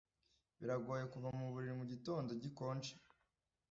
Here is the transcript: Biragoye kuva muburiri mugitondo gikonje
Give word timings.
Biragoye 0.59 1.03
kuva 1.13 1.27
muburiri 1.37 1.73
mugitondo 1.79 2.31
gikonje 2.43 2.91